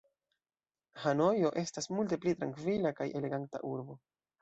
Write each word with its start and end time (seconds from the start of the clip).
Hanojo 1.03 1.53
estas 1.65 1.91
multe 1.99 2.21
pli 2.25 2.37
trankvila 2.43 2.97
kaj 3.01 3.11
eleganta 3.23 3.67
urbo. 3.75 4.05